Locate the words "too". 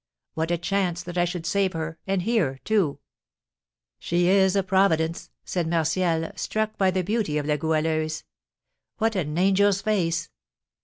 2.63-2.97